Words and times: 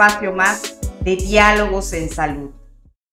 espacio 0.00 0.32
más 0.32 0.78
de 1.02 1.14
diálogos 1.16 1.92
en 1.92 2.08
salud. 2.08 2.52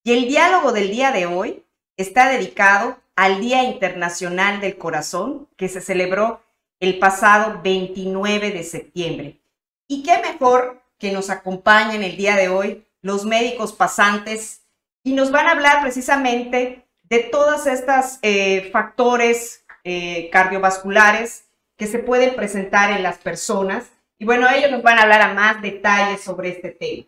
Y 0.06 0.14
el 0.14 0.30
diálogo 0.30 0.72
del 0.72 0.90
día 0.90 1.12
de 1.12 1.26
hoy 1.26 1.66
está 1.98 2.30
dedicado 2.30 2.98
al 3.18 3.42
Día 3.42 3.64
Internacional 3.64 4.61
del 4.61 4.78
Corazón 4.78 5.50
que 5.58 5.68
se 5.68 5.82
celebró 5.82 6.42
el 6.80 6.97
pasado 6.97 7.60
29 7.61 8.52
de 8.52 8.64
septiembre. 8.64 9.42
Y 9.89 10.02
qué 10.02 10.18
mejor 10.20 10.82
que 10.97 11.11
nos 11.11 11.30
acompañen 11.30 12.04
el 12.04 12.16
día 12.16 12.38
de 12.38 12.47
hoy 12.47 12.86
los 13.02 13.25
médicos 13.25 13.74
pasantes 13.74 14.61
y 15.04 15.11
nos 15.11 15.30
van 15.30 15.47
a 15.47 15.52
hablar 15.52 15.82
precisamente 15.82 16.86
de 17.04 17.19
todos 17.19 17.68
estos 17.68 18.18
eh, 18.22 18.69
factores 18.72 19.66
eh, 19.83 20.30
cardiovasculares 20.32 21.47
que 21.75 21.88
se 21.88 22.00
pueden 22.00 22.33
presentar 22.38 22.92
en 22.92 23.04
las 23.04 23.18
personas. 23.18 23.88
Y 24.20 24.26
bueno, 24.26 24.48
ellos 24.50 24.71
nos 24.71 24.82
van 24.82 24.98
a 24.98 25.04
hablar 25.04 25.21
a 25.21 25.34
más 25.34 25.62
detalles 25.62 26.21
sobre 26.21 26.50
este 26.50 26.71
tema. 26.71 27.06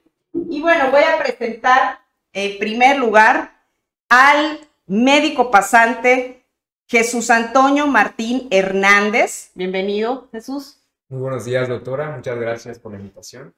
Y 0.48 0.62
bueno, 0.62 0.91
voy 0.91 1.02
a 1.02 1.17
presentar 1.17 2.00
en 2.34 2.59
primer 2.59 3.00
lugar 3.00 3.66
al 4.09 4.59
médico 4.86 5.50
pasante 5.50 6.45
Jesús 6.88 7.31
Antonio 7.31 7.88
Martín 7.88 8.48
Hernández. 8.52 9.50
Bienvenido, 9.56 10.30
Jesús. 10.31 10.83
Muy 11.08 11.22
buenos 11.22 11.45
días, 11.45 11.67
doctora. 11.67 12.11
Muchas 12.11 12.38
gracias 12.38 12.78
por 12.78 12.92
la 12.92 13.00
invitación. 13.00 13.55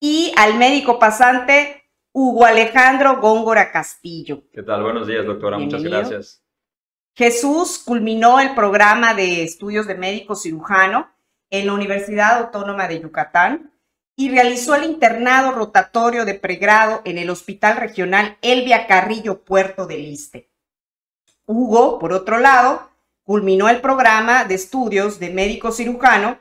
Y 0.00 0.32
al 0.38 0.54
médico 0.56 0.98
pasante 0.98 1.82
Hugo 2.10 2.46
Alejandro 2.46 3.20
Góngora 3.20 3.70
Castillo. 3.70 4.44
¿Qué 4.50 4.62
tal? 4.62 4.82
Buenos 4.82 5.06
días, 5.06 5.26
doctora. 5.26 5.58
Muchas 5.58 5.82
gracias. 5.82 6.42
Jesús 7.14 7.82
culminó 7.84 8.40
el 8.40 8.54
programa 8.54 9.12
de 9.12 9.42
estudios 9.42 9.86
de 9.86 9.94
médico 9.94 10.34
cirujano 10.34 11.13
en 11.58 11.66
la 11.66 11.74
Universidad 11.74 12.38
Autónoma 12.38 12.88
de 12.88 13.00
Yucatán 13.00 13.70
y 14.16 14.28
realizó 14.28 14.74
el 14.74 14.84
internado 14.84 15.52
rotatorio 15.52 16.24
de 16.24 16.34
pregrado 16.34 17.00
en 17.04 17.16
el 17.16 17.30
Hospital 17.30 17.76
Regional 17.76 18.36
Elvia 18.42 18.88
Carrillo 18.88 19.44
Puerto 19.44 19.86
del 19.86 20.12
Este. 20.12 20.50
Hugo, 21.46 22.00
por 22.00 22.12
otro 22.12 22.38
lado, 22.38 22.90
culminó 23.22 23.68
el 23.68 23.80
programa 23.80 24.44
de 24.44 24.56
estudios 24.56 25.20
de 25.20 25.30
médico 25.30 25.70
cirujano 25.70 26.38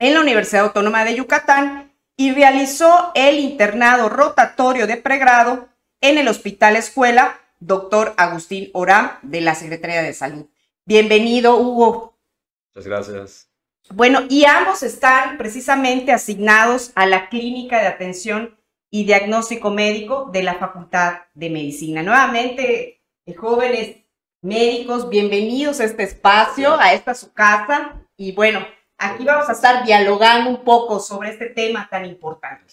en 0.00 0.14
la 0.14 0.20
Universidad 0.20 0.64
Autónoma 0.64 1.04
de 1.04 1.14
Yucatán 1.14 1.92
y 2.16 2.32
realizó 2.32 3.12
el 3.14 3.38
internado 3.38 4.08
rotatorio 4.08 4.88
de 4.88 4.96
pregrado 4.96 5.68
en 6.00 6.18
el 6.18 6.26
Hospital 6.26 6.74
Escuela 6.74 7.40
Dr. 7.60 8.14
Agustín 8.16 8.70
Orán 8.72 9.12
de 9.22 9.40
la 9.42 9.54
Secretaría 9.54 10.02
de 10.02 10.12
Salud. 10.12 10.46
Bienvenido, 10.84 11.56
Hugo. 11.56 12.18
Muchas 12.74 12.88
gracias. 12.88 13.53
Bueno, 13.90 14.20
y 14.30 14.44
ambos 14.46 14.82
están 14.82 15.36
precisamente 15.36 16.10
asignados 16.10 16.90
a 16.94 17.06
la 17.06 17.28
Clínica 17.28 17.80
de 17.80 17.86
Atención 17.86 18.58
y 18.90 19.04
Diagnóstico 19.04 19.70
Médico 19.70 20.30
de 20.32 20.42
la 20.42 20.54
Facultad 20.54 21.18
de 21.34 21.50
Medicina. 21.50 22.02
Nuevamente, 22.02 23.02
eh, 23.26 23.34
jóvenes 23.34 23.98
médicos, 24.40 25.10
bienvenidos 25.10 25.80
a 25.80 25.84
este 25.84 26.04
espacio, 26.04 26.80
a 26.80 26.94
esta 26.94 27.14
su 27.14 27.34
casa. 27.34 28.00
Y 28.16 28.32
bueno, 28.32 28.66
aquí 28.96 29.24
vamos 29.24 29.50
a 29.50 29.52
estar 29.52 29.84
dialogando 29.84 30.48
un 30.48 30.64
poco 30.64 30.98
sobre 30.98 31.30
este 31.30 31.50
tema 31.50 31.86
tan 31.90 32.06
importante. 32.06 32.72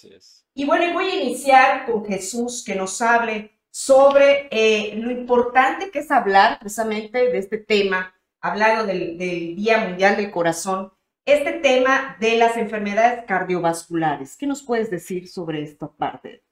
Y 0.54 0.66
bueno, 0.66 0.94
voy 0.94 1.10
a 1.10 1.22
iniciar 1.22 1.86
con 1.88 2.06
Jesús 2.06 2.64
que 2.66 2.76
nos 2.76 3.02
hable 3.02 3.52
sobre 3.70 4.48
eh, 4.50 4.96
lo 4.96 5.12
importante 5.12 5.92
que 5.92 6.00
es 6.00 6.10
hablar 6.10 6.58
precisamente 6.60 7.18
de 7.18 7.38
este 7.38 7.58
tema, 7.58 8.16
hablando 8.40 8.86
del, 8.86 9.18
del 9.18 9.56
Día 9.58 9.80
Mundial 9.80 10.16
del 10.16 10.32
Corazón 10.32 10.94
este 11.26 11.60
tema 11.60 12.18
de 12.20 12.38
las 12.38 12.58
enfermedades 12.58 13.26
cardiovasculares. 13.26 14.38
¿Qué 14.38 14.48
nos 14.48 14.64
puedes 14.64 14.90
decir 14.90 15.28
sobre 15.28 15.64
esta 15.64 15.92
parte 15.92 16.44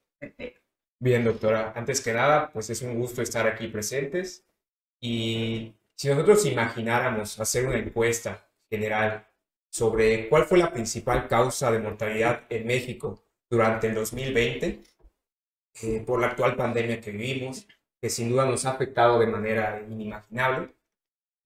Bien, 1.02 1.24
doctora. 1.24 1.72
Antes 1.74 2.02
que 2.02 2.12
nada, 2.12 2.52
pues 2.52 2.68
es 2.68 2.82
un 2.82 2.94
gusto 2.98 3.22
estar 3.22 3.46
aquí 3.46 3.68
presentes. 3.68 4.46
Y 5.00 5.74
si 5.96 6.08
nosotros 6.08 6.44
imagináramos 6.44 7.40
hacer 7.40 7.66
una 7.66 7.78
encuesta 7.78 8.46
general 8.70 9.26
sobre 9.72 10.28
cuál 10.28 10.44
fue 10.44 10.58
la 10.58 10.70
principal 10.70 11.26
causa 11.26 11.70
de 11.70 11.78
mortalidad 11.78 12.44
en 12.50 12.66
México 12.66 13.24
durante 13.50 13.86
el 13.86 13.94
2020, 13.94 14.82
eh, 15.82 16.04
por 16.06 16.20
la 16.20 16.28
actual 16.28 16.56
pandemia 16.56 17.00
que 17.00 17.12
vivimos, 17.12 17.66
que 18.02 18.10
sin 18.10 18.28
duda 18.28 18.44
nos 18.44 18.66
ha 18.66 18.72
afectado 18.72 19.18
de 19.18 19.26
manera 19.26 19.80
inimaginable, 19.80 20.74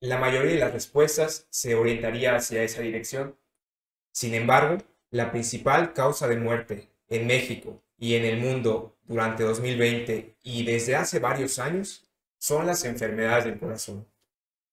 la 0.05 0.19
mayoría 0.19 0.53
de 0.53 0.59
las 0.59 0.73
respuestas 0.73 1.47
se 1.51 1.75
orientaría 1.75 2.37
hacia 2.37 2.63
esa 2.63 2.83
dirección. 2.83 3.39
Sin 4.13 4.35
embargo, 4.35 4.79
la 5.11 5.31
principal 5.31 5.95
causa 5.95 6.29
de 6.29 6.37
muerte 6.37 6.91
en 7.09 7.27
México 7.27 7.83
y 7.97 8.15
en 8.15 8.27
el 8.27 8.39
mundo 8.39 8.99
durante 9.05 9.45
2020 9.45 10.37
y 10.43 10.65
desde 10.65 10.95
hace 10.95 11.21
varios 11.21 11.59
años 11.59 12.07
son 12.39 12.67
las 12.67 12.85
enfermedades 12.85 13.47
del 13.47 13.59
corazón. 13.59 14.07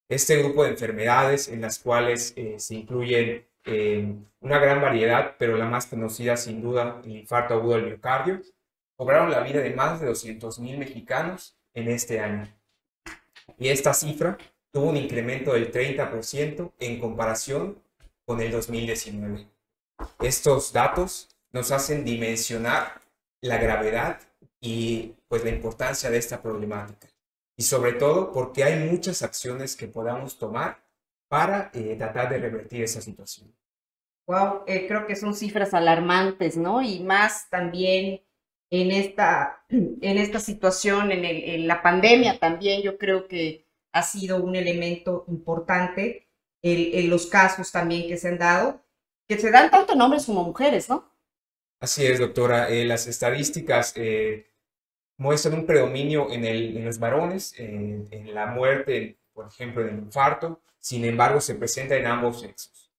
Este 0.09 0.35
grupo 0.37 0.63
de 0.63 0.71
enfermedades 0.71 1.47
en 1.47 1.61
las 1.61 1.79
cuales 1.79 2.33
eh, 2.35 2.55
se 2.59 2.75
incluyen 2.75 3.47
eh, 3.63 4.13
una 4.41 4.59
gran 4.59 4.81
variedad, 4.81 5.35
pero 5.39 5.55
la 5.55 5.65
más 5.65 5.85
conocida 5.85 6.35
sin 6.35 6.61
duda, 6.61 7.01
el 7.05 7.15
infarto 7.15 7.53
agudo 7.53 7.75
del 7.75 7.85
miocardio, 7.85 8.41
cobraron 8.97 9.31
la 9.31 9.39
vida 9.39 9.61
de 9.61 9.69
más 9.69 10.01
de 10.01 10.09
200.000 10.09 10.77
mexicanos 10.77 11.57
en 11.73 11.87
este 11.87 12.19
año. 12.19 12.53
Y 13.57 13.69
esta 13.69 13.93
cifra 13.93 14.37
tuvo 14.71 14.89
un 14.89 14.97
incremento 14.97 15.53
del 15.53 15.71
30% 15.71 16.71
en 16.79 16.99
comparación 16.99 17.77
con 18.25 18.41
el 18.41 18.51
2019. 18.51 19.47
Estos 20.21 20.73
datos 20.73 21.29
nos 21.51 21.71
hacen 21.71 22.05
dimensionar 22.05 23.01
la 23.41 23.57
gravedad 23.57 24.19
y 24.59 25.13
pues 25.27 25.43
la 25.43 25.49
importancia 25.49 26.09
de 26.09 26.17
esta 26.17 26.41
problemática. 26.41 27.07
Y 27.57 27.63
sobre 27.63 27.93
todo 27.93 28.31
porque 28.31 28.63
hay 28.63 28.89
muchas 28.89 29.21
acciones 29.21 29.75
que 29.75 29.87
podamos 29.87 30.37
tomar 30.37 30.81
para 31.27 31.71
eh, 31.73 31.95
tratar 31.97 32.29
de 32.29 32.39
revertir 32.39 32.83
esa 32.83 33.01
situación. 33.01 33.53
Wow, 34.27 34.63
eh, 34.67 34.87
creo 34.87 35.05
que 35.05 35.15
son 35.15 35.33
cifras 35.35 35.73
alarmantes, 35.73 36.55
¿no? 36.55 36.81
Y 36.81 37.01
más 37.01 37.49
también 37.49 38.21
en 38.69 38.91
esta, 38.91 39.63
en 39.69 40.17
esta 40.17 40.39
situación, 40.39 41.11
en, 41.11 41.25
en 41.25 41.67
la 41.67 41.81
pandemia 41.81 42.39
también, 42.39 42.81
yo 42.81 42.97
creo 42.97 43.27
que 43.27 43.65
ha 43.91 44.03
sido 44.03 44.43
un 44.43 44.55
elemento 44.55 45.25
importante 45.27 46.27
en, 46.61 47.09
los 47.09 47.27
casos 47.27 47.71
también 47.71 48.07
que 48.07 48.17
se 48.17 48.29
han 48.29 48.37
dado, 48.37 48.81
que 49.27 49.37
se 49.37 49.51
dan 49.51 49.71
tanto 49.71 49.93
en 49.93 50.01
hombres 50.01 50.25
como 50.25 50.43
mujeres, 50.43 50.89
¿no? 50.89 51.11
Así 51.79 52.05
es, 52.05 52.19
doctora. 52.19 52.69
Eh, 52.69 52.85
las 52.85 53.07
estadísticas 53.07 53.93
eh, 53.95 54.51
muestran 55.17 55.55
un 55.55 55.65
predominio 55.65 56.31
en, 56.31 56.45
el, 56.45 56.77
en 56.77 56.85
los 56.85 56.99
varones, 56.99 57.55
en, 57.57 58.33
la 58.33 58.45
muerte, 58.47 59.17
por 59.33 59.47
ejemplo, 59.47 59.81
en 59.81 59.89
el 59.89 59.99
infarto. 60.03 60.61
Sin 60.79 61.03
embargo, 61.05 61.41
se 61.41 61.55
presenta 61.55 61.95
en 61.95 62.05
ambos 62.05 62.41
sexos. 62.41 62.91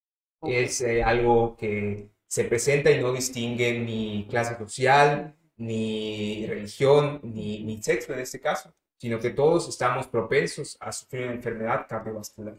Es 0.43 0.81
eh, 0.81 1.05
algo 1.05 1.57
que 1.57 2.09
se 2.27 2.45
presenta 2.45 2.91
y 2.91 3.01
no 3.01 3.13
distingue 3.13 3.79
ni 3.79 4.27
clase 4.29 4.57
social, 4.57 5.37
ni 5.57 6.47
religión, 6.47 7.21
ni, 7.23 7.63
ni 7.63 7.81
sexo 7.81 8.13
en 8.13 8.21
este 8.21 8.41
caso 8.41 8.75
sino 9.03 9.19
que 9.19 9.31
todos 9.31 9.69
estamos 9.69 10.07
propensos 10.07 10.77
a 10.79 10.93
sufrir 10.93 11.25
una 11.25 11.33
enfermedad 11.33 11.87
cardiovascular. 11.89 12.55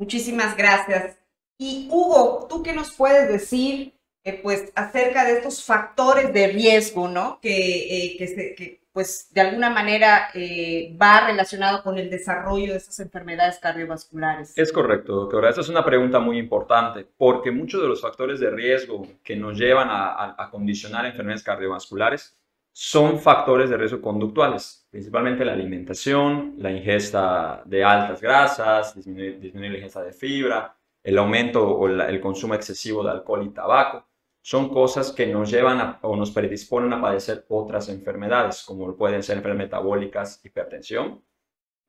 Muchísimas 0.00 0.56
gracias. 0.56 1.16
Y 1.56 1.86
Hugo, 1.92 2.48
¿tú 2.50 2.60
qué 2.64 2.72
nos 2.72 2.92
puedes 2.92 3.28
decir 3.28 3.94
eh, 4.24 4.40
pues, 4.42 4.72
acerca 4.74 5.24
de 5.24 5.34
estos 5.34 5.64
factores 5.64 6.32
de 6.32 6.48
riesgo, 6.48 7.06
¿no? 7.06 7.38
Que, 7.40 8.14
eh, 8.14 8.54
que, 8.56 8.80
pues, 8.90 9.32
de 9.32 9.42
alguna 9.42 9.70
manera 9.70 10.30
eh, 10.34 10.92
va 11.00 11.28
relacionado 11.28 11.84
con 11.84 11.96
el 11.96 12.10
desarrollo 12.10 12.72
de 12.72 12.78
esas 12.78 12.98
enfermedades 12.98 13.60
cardiovasculares. 13.60 14.58
Es 14.58 14.72
correcto, 14.72 15.14
doctora. 15.14 15.50
Esa 15.50 15.60
es 15.60 15.68
una 15.68 15.84
pregunta 15.84 16.18
muy 16.18 16.36
importante, 16.36 17.06
porque 17.16 17.52
muchos 17.52 17.80
de 17.80 17.86
los 17.86 18.00
factores 18.00 18.40
de 18.40 18.50
riesgo 18.50 19.06
que 19.22 19.36
nos 19.36 19.56
llevan 19.56 19.88
a, 19.88 20.34
a 20.36 20.50
condicionar 20.50 21.06
enfermedades 21.06 21.44
cardiovasculares 21.44 22.36
son 22.72 23.18
factores 23.18 23.70
de 23.70 23.76
riesgo 23.76 24.00
conductuales, 24.00 24.86
principalmente 24.90 25.44
la 25.44 25.52
alimentación, 25.52 26.54
la 26.58 26.70
ingesta 26.70 27.62
de 27.64 27.82
altas 27.82 28.20
grasas, 28.20 28.94
disminuir, 28.94 29.40
la 29.52 29.78
ingesta 29.78 30.02
de 30.02 30.12
fibra, 30.12 30.76
el 31.02 31.18
aumento 31.18 31.68
o 31.68 31.88
el 31.88 32.20
consumo 32.20 32.54
excesivo 32.54 33.02
de 33.02 33.10
alcohol 33.10 33.44
y 33.44 33.50
tabaco. 33.50 34.06
Son 34.40 34.68
cosas 34.68 35.12
que 35.12 35.26
nos 35.26 35.50
llevan 35.50 35.98
o 36.02 36.16
nos 36.16 36.30
predisponen 36.30 36.92
a 36.92 37.00
padecer 37.00 37.44
otras 37.48 37.88
enfermedades, 37.88 38.62
como 38.62 38.96
pueden 38.96 39.22
ser 39.22 39.38
enfermedades 39.38 39.66
metabólicas, 39.66 40.44
hipertensión, 40.44 41.22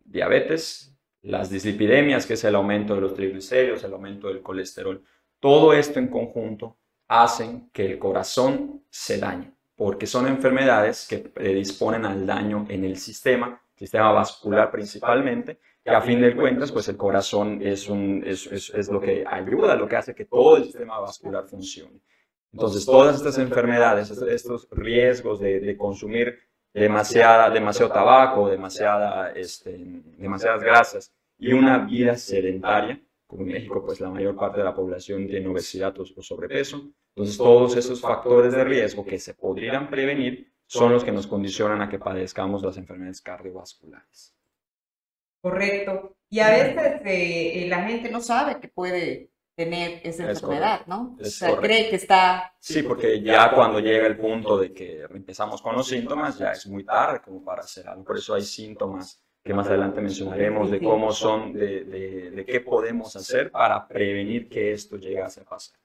diabetes, 0.04 0.98
las 1.22 1.50
dislipidemias, 1.50 2.26
que 2.26 2.34
es 2.34 2.44
el 2.44 2.56
aumento 2.56 2.96
de 2.96 3.02
los 3.02 3.14
triglicéridos, 3.14 3.84
el 3.84 3.94
aumento 3.94 4.28
del 4.28 4.42
colesterol. 4.42 5.04
Todo 5.40 5.74
esto 5.74 6.00
en 6.00 6.08
conjunto 6.08 6.78
hacen 7.08 7.70
que 7.72 7.86
el 7.86 8.00
corazón 8.00 8.84
se 8.90 9.20
dañe 9.20 9.59
porque 9.80 10.08
son 10.08 10.28
enfermedades 10.28 11.08
que 11.08 11.20
predisponen 11.20 12.04
al 12.04 12.28
daño 12.28 12.66
en 12.68 12.84
el 12.84 12.98
sistema, 12.98 13.62
sistema 13.78 14.12
vascular 14.12 14.70
principalmente, 14.70 15.58
que 15.82 15.90
a 15.90 16.02
fin 16.02 16.20
de 16.20 16.36
cuentas, 16.36 16.70
pues 16.70 16.90
el 16.90 16.98
corazón 16.98 17.62
es, 17.62 17.88
un, 17.88 18.22
es, 18.28 18.46
es, 18.52 18.90
lo 18.90 19.00
que 19.00 19.24
ayuda, 19.26 19.78
lo 19.78 19.88
que 19.88 19.96
hace 19.96 20.14
que 20.14 20.26
todo 20.26 20.58
el 20.58 20.66
sistema 20.66 21.00
vascular 21.00 21.46
funcione. 21.48 22.02
Entonces, 22.52 22.86
todas 22.86 23.16
estas 23.16 23.38
enfermedades, 23.38 24.12
estos 24.12 24.68
riesgos 24.70 25.40
de, 25.40 25.78
consumir 25.78 26.38
demasiada, 26.74 27.50
demasiado 27.50 27.94
tabaco, 27.94 28.50
demasiada, 28.50 29.32
este, 29.32 29.78
demasiadas 30.18 30.62
grasas 30.62 31.14
y 31.38 31.54
una 31.54 31.86
vida 31.86 32.18
sedentaria, 32.18 33.02
como 33.30 33.44
en 33.44 33.50
México, 33.50 33.84
pues 33.86 34.00
la 34.00 34.10
mayor 34.10 34.36
parte 34.36 34.58
de 34.58 34.64
la 34.64 34.74
población 34.74 35.28
tiene 35.28 35.48
obesidad 35.48 35.94
o 36.00 36.04
sobrepeso. 36.04 36.92
Entonces, 37.16 37.38
todos 37.38 37.78
esos 37.78 38.02
factores 38.02 38.54
de 38.54 38.64
riesgo 38.64 39.06
que 39.06 39.20
se 39.20 39.36
podrían 39.36 39.88
prevenir 39.88 40.52
son 40.66 40.94
los 40.94 41.04
que 41.04 41.12
nos 41.12 41.28
condicionan 41.28 41.80
a 41.80 41.90
que 41.90 42.00
padezcamos 42.00 42.64
las 42.64 42.78
enfermedades 42.78 43.22
cardiovasculares. 43.22 44.36
Correcto. 45.44 46.18
Y 46.28 46.40
a 46.40 46.50
veces 46.50 47.02
eh, 47.06 47.68
la 47.70 47.84
gente 47.84 48.10
no 48.10 48.20
sabe 48.20 48.60
que 48.60 48.68
puede 48.68 49.30
tener 49.56 50.02
esa 50.04 50.28
enfermedad, 50.28 50.88
¿no? 50.88 51.16
o 51.22 51.24
sea, 51.26 51.56
cree 51.58 51.88
que 51.92 51.98
está... 51.98 52.56
Sí, 52.58 52.82
porque 52.82 53.22
ya 53.22 53.54
cuando 53.54 53.80
llega 53.80 54.08
el 54.08 54.18
punto 54.18 54.58
de 54.58 54.74
que 54.74 55.02
empezamos 55.04 55.62
con 55.62 55.76
los 55.76 55.88
síntomas, 55.88 56.40
ya 56.40 56.54
es 56.54 56.66
muy 56.66 56.84
tarde 56.84 57.22
como 57.24 57.44
para 57.44 57.62
hacer 57.62 57.88
algo. 57.88 58.04
Por 58.04 58.18
eso 58.18 58.34
hay 58.34 58.42
síntomas 58.42 59.22
que 59.44 59.54
más 59.54 59.68
adelante 59.68 60.02
mencionaremos 60.02 60.70
de 60.70 60.80
cómo 60.80 61.12
son, 61.12 61.54
de, 61.54 61.84
de, 61.86 62.46
qué 62.46 62.60
podemos 62.60 63.16
hacer 63.16 63.52
para 63.52 63.88
prevenir 63.88 64.50
que 64.50 64.74
esto 64.74 64.98
llegue 64.98 65.22
a 65.22 65.30
pasar. 65.48 65.80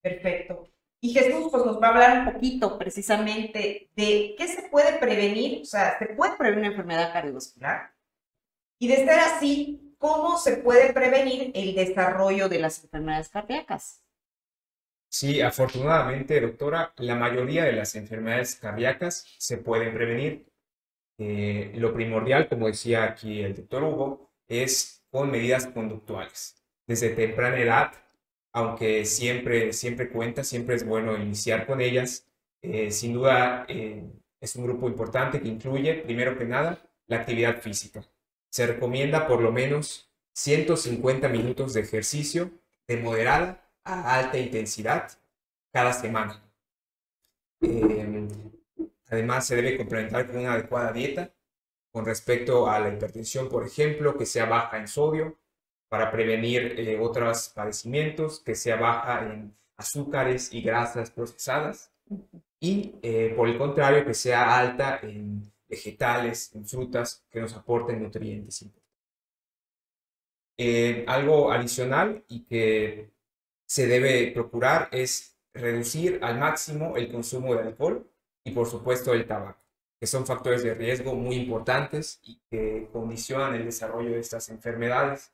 Perfecto. 0.00 0.68
Y 1.00 1.12
Jesús 1.12 1.48
pues, 1.50 1.66
nos 1.66 1.80
va 1.80 1.88
a 1.88 1.90
hablar 1.90 2.18
un 2.18 2.32
poquito 2.32 2.78
precisamente 2.78 3.90
de 3.96 4.34
qué 4.38 4.48
se 4.48 4.68
puede 4.68 4.98
prevenir, 4.98 5.62
o 5.62 5.64
sea, 5.64 5.98
se 5.98 6.06
puede 6.06 6.36
prevenir 6.36 6.60
una 6.60 6.68
enfermedad 6.68 7.12
cardiovascular. 7.12 7.92
Y 8.78 8.88
de 8.88 8.96
ser 8.96 9.18
así, 9.18 9.94
¿cómo 9.98 10.38
se 10.38 10.58
puede 10.58 10.92
prevenir 10.92 11.50
el 11.54 11.74
desarrollo 11.74 12.48
de 12.48 12.60
las 12.60 12.82
enfermedades 12.84 13.28
cardíacas? 13.28 14.02
Sí, 15.08 15.40
afortunadamente, 15.40 16.40
doctora, 16.40 16.94
la 16.96 17.16
mayoría 17.16 17.64
de 17.64 17.72
las 17.72 17.94
enfermedades 17.96 18.56
cardíacas 18.56 19.26
se 19.38 19.58
pueden 19.58 19.92
prevenir. 19.92 20.51
Eh, 21.24 21.72
lo 21.76 21.94
primordial, 21.94 22.48
como 22.48 22.66
decía 22.66 23.04
aquí 23.04 23.40
el 23.40 23.54
doctor 23.54 23.84
Hugo, 23.84 24.30
es 24.48 25.04
con 25.10 25.30
medidas 25.30 25.66
conductuales. 25.66 26.56
Desde 26.86 27.10
temprana 27.10 27.60
edad, 27.60 27.92
aunque 28.52 29.04
siempre, 29.04 29.72
siempre 29.72 30.10
cuenta, 30.10 30.42
siempre 30.44 30.74
es 30.76 30.84
bueno 30.86 31.16
iniciar 31.16 31.66
con 31.66 31.80
ellas. 31.80 32.26
Eh, 32.62 32.90
sin 32.90 33.14
duda, 33.14 33.66
eh, 33.68 34.04
es 34.40 34.56
un 34.56 34.64
grupo 34.64 34.88
importante 34.88 35.40
que 35.40 35.48
incluye, 35.48 35.94
primero 35.94 36.36
que 36.36 36.44
nada, 36.44 36.82
la 37.06 37.18
actividad 37.18 37.60
física 37.60 38.04
se 38.52 38.66
recomienda 38.66 39.26
por 39.26 39.40
lo 39.40 39.50
menos 39.50 40.10
150 40.34 41.28
minutos 41.28 41.72
de 41.72 41.80
ejercicio 41.80 42.50
de 42.86 42.98
moderada 42.98 43.64
a 43.84 44.18
alta 44.18 44.38
intensidad 44.38 45.10
cada 45.72 45.92
semana. 45.94 46.42
Em, 47.62 48.28
además, 49.12 49.46
se 49.46 49.56
debe 49.56 49.76
complementar 49.76 50.26
con 50.26 50.38
una 50.38 50.54
adecuada 50.54 50.92
dieta 50.92 51.32
con 51.92 52.06
respecto 52.06 52.68
a 52.70 52.80
la 52.80 52.88
hipertensión, 52.88 53.48
por 53.48 53.66
ejemplo, 53.66 54.16
que 54.16 54.24
sea 54.24 54.46
baja 54.46 54.78
en 54.78 54.88
sodio 54.88 55.38
para 55.88 56.10
prevenir 56.10 56.74
eh, 56.78 56.98
otros 56.98 57.50
padecimientos, 57.50 58.40
que 58.40 58.54
sea 58.54 58.76
baja 58.76 59.26
en 59.26 59.54
azúcares 59.76 60.52
y 60.54 60.62
grasas 60.62 61.10
procesadas 61.10 61.92
y, 62.58 62.94
eh, 63.02 63.34
por 63.36 63.48
el 63.48 63.58
contrario, 63.58 64.06
que 64.06 64.14
sea 64.14 64.58
alta 64.58 65.00
en 65.02 65.42
vegetales, 65.68 66.54
en 66.54 66.66
frutas 66.66 67.26
que 67.30 67.40
nos 67.40 67.54
aporten 67.54 68.02
nutrientes. 68.02 68.64
Eh, 70.56 71.04
algo 71.06 71.52
adicional 71.52 72.24
y 72.28 72.44
que 72.44 73.10
se 73.66 73.86
debe 73.86 74.30
procurar 74.32 74.88
es 74.92 75.36
reducir 75.52 76.20
al 76.22 76.38
máximo 76.38 76.96
el 76.96 77.10
consumo 77.10 77.54
de 77.54 77.62
alcohol 77.62 78.11
y 78.44 78.50
por 78.52 78.66
supuesto 78.66 79.12
el 79.12 79.26
tabaco, 79.26 79.62
que 80.00 80.06
son 80.06 80.26
factores 80.26 80.62
de 80.62 80.74
riesgo 80.74 81.14
muy 81.14 81.36
importantes 81.36 82.20
y 82.24 82.40
que 82.50 82.88
condicionan 82.92 83.54
el 83.54 83.64
desarrollo 83.64 84.12
de 84.12 84.20
estas 84.20 84.48
enfermedades. 84.48 85.32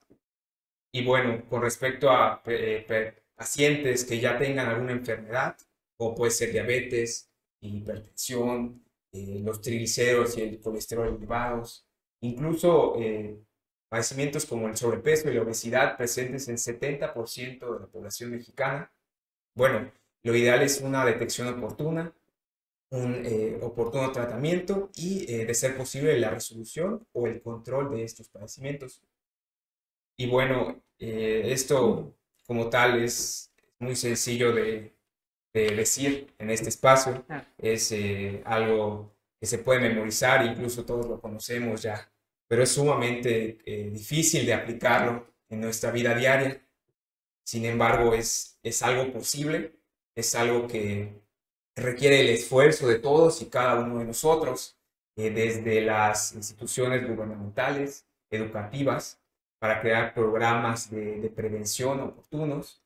Y 0.93 1.05
bueno, 1.05 1.45
con 1.49 1.63
respecto 1.63 2.11
a 2.11 2.43
eh, 2.47 3.15
pacientes 3.35 4.05
que 4.05 4.21
ya 4.21 4.39
tengan 4.39 4.69
alguna 4.69 4.93
enfermedad, 4.93 5.57
como 5.97 6.15
puede 6.15 6.31
ser 6.31 6.53
diabetes, 6.53 7.31
hipertensión, 7.61 8.83
eh, 9.13 9.41
los 9.43 9.61
triglicéridos 9.61 10.37
y 10.37 10.43
el 10.43 10.61
colesterol 10.61 11.09
elevados, 11.17 11.87
incluso 12.21 12.95
eh, 13.01 13.39
padecimientos 13.89 14.45
como 14.45 14.69
el 14.69 14.77
sobrepeso 14.77 15.31
y 15.31 15.35
la 15.35 15.43
obesidad 15.43 15.97
presentes 15.97 16.49
en 16.49 16.57
70% 16.57 17.75
de 17.75 17.81
la 17.81 17.87
población 17.87 18.31
mexicana. 18.31 18.93
Bueno, 19.55 19.91
lo 20.23 20.37
ideal 20.37 20.63
es 20.63 20.81
una 20.81 21.05
detección 21.05 21.49
oportuna, 21.49 22.13
un 22.91 23.23
eh, 23.27 23.59
oportuno 23.63 24.11
tratamiento 24.13 24.91
y, 24.97 25.27
de 25.27 25.55
ser 25.55 25.77
posible, 25.77 26.19
la 26.19 26.31
resolución 26.31 27.07
o 27.13 27.27
el 27.27 27.43
control 27.43 27.91
de 27.91 28.05
estos 28.05 28.29
padecimientos. 28.29 29.03
Y 30.17 30.27
bueno, 30.27 30.83
esto 30.99 32.19
como 32.47 32.71
tal 32.71 33.03
es 33.05 33.53
muy 33.79 33.95
sencillo 33.95 34.53
de, 34.53 34.95
decir 35.53 36.33
en 36.39 36.51
este 36.51 36.69
espacio. 36.69 37.25
Es 37.59 37.91
eh, 37.91 38.43
algo 38.45 39.13
que 39.41 39.47
se 39.47 39.59
puede 39.59 39.81
memorizar, 39.81 40.47
incluso 40.47 40.85
todos 40.85 41.07
lo 41.09 41.21
conocemos 41.21 41.83
ya, 41.83 42.13
pero 42.47 42.63
es 42.63 42.71
sumamente 42.71 43.59
eh, 43.67 43.91
difícil 43.91 44.47
de 44.47 44.55
aplicarlo 44.55 45.35
en 45.49 45.61
nuestra 45.61 45.91
vida 45.91 46.15
diaria. 46.15 46.65
Sin 47.45 47.65
embargo, 47.65 48.15
es, 48.15 48.61
es 48.63 48.83
algo 48.83 49.13
posible, 49.13 49.81
es 50.15 50.35
algo 50.37 50.69
que 50.69 51.21
requiere 51.81 52.21
el 52.21 52.29
esfuerzo 52.31 52.89
de 52.89 52.99
todos 52.99 53.43
y 53.43 53.47
cada 53.47 53.81
uno 53.81 53.99
de 53.99 54.05
nosotros, 54.05 54.77
eh, 55.17 55.31
desde 55.31 55.81
las 55.81 56.35
instituciones 56.35 57.07
gubernamentales, 57.07 58.07
educativas, 58.31 59.21
para 59.59 59.81
crear 59.81 60.15
programas 60.15 60.91
de, 60.91 61.33
prevención 61.35 62.01
oportunos, 62.01 62.83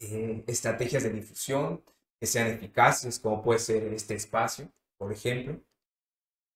eh, 0.00 0.44
estrategias 0.46 1.02
de 1.02 1.10
difusión 1.10 1.82
que 2.20 2.26
sean 2.26 2.46
eficaces, 2.48 3.18
como 3.18 3.42
puede 3.42 3.58
ser 3.58 3.82
este 3.92 4.14
espacio, 4.14 4.70
por 4.98 5.12
ejemplo. 5.12 5.60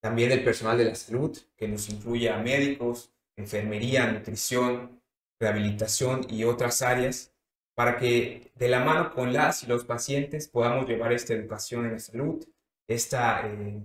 También 0.01 0.31
el 0.31 0.45
personal 0.45 0.79
de 0.79 0.85
la 0.85 0.95
salud, 0.95 1.37
que 1.57 1.67
nos 1.67 1.89
incluye 1.89 2.31
a 2.31 2.39
médicos, 2.39 3.13
enfermería, 3.37 4.07
nutrición, 4.13 5.03
rehabilitación 5.41 6.27
y 6.31 6.45
otras 6.45 6.83
áreas, 6.83 7.34
para 7.75 7.97
que 7.99 8.53
de 8.55 8.69
la 8.69 8.85
mano 8.85 9.13
con 9.13 9.33
las 9.33 9.63
y 9.63 9.67
los 9.67 9.85
pacientes 9.85 10.49
podamos 10.49 10.89
llevar 10.89 11.13
esta 11.13 11.35
educación 11.35 11.87
en 11.87 11.93
la 11.93 11.99
salud, 11.99 12.45
esta 12.87 13.47
eh, 13.47 13.83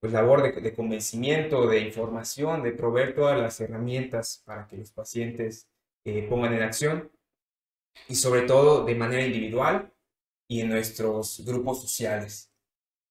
pues, 0.00 0.12
labor 0.12 0.42
de, 0.42 0.74
convencimiento, 0.74 1.66
de 1.66 1.80
información, 1.80 2.62
de 2.62 2.72
proveer 2.72 3.14
todas 3.14 3.40
las 3.40 3.60
herramientas 3.60 4.42
para 4.44 4.66
que 4.68 4.76
los 4.76 4.92
pacientes 4.92 5.68
eh, 6.04 6.26
pongan 6.28 6.54
en 6.54 6.62
acción 6.62 7.10
y 8.08 8.14
sobre 8.14 8.42
todo 8.42 8.84
de 8.84 8.94
manera 8.94 9.24
individual 9.24 9.92
y 10.48 10.60
en 10.60 10.68
nuestros 10.68 11.42
grupos 11.44 11.80
sociales, 11.80 12.52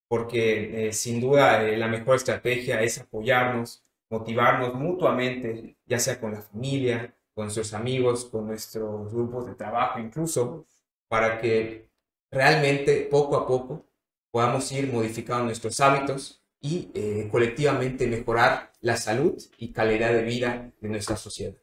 porque 0.07 0.87
eh, 0.87 0.93
sin 0.93 1.19
duda 1.19 1.63
la 1.63 1.87
mejor 1.87 2.15
estrategia 2.15 2.81
es 2.81 2.99
apoyarnos, 2.99 3.83
motivarnos 4.09 4.75
mutuamente, 4.75 5.77
ya 5.85 5.99
sea 5.99 6.19
con 6.19 6.33
la 6.33 6.41
familia, 6.41 7.17
con 7.33 7.45
nuestros 7.45 7.73
amigos, 7.73 8.25
con 8.25 8.47
nuestros 8.47 9.11
grupos 9.11 9.47
de 9.47 9.55
trabajo 9.55 9.99
incluso, 9.99 10.67
para 11.07 11.39
que 11.39 11.89
realmente 12.31 13.07
poco 13.09 13.35
a 13.37 13.47
poco 13.47 13.85
podamos 14.31 14.71
ir 14.71 14.91
modificando 14.91 15.45
nuestros 15.45 15.79
hábitos 15.79 16.43
y 16.59 16.89
eh, 16.93 17.27
colectivamente 17.31 18.07
mejorar 18.07 18.71
la 18.81 18.97
salud 18.97 19.41
y 19.57 19.71
calidad 19.71 20.11
de 20.13 20.23
vida 20.23 20.71
de 20.79 20.89
nuestra 20.89 21.17
sociedad. 21.17 21.55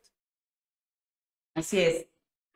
Así 1.55 1.81
es. 1.81 2.07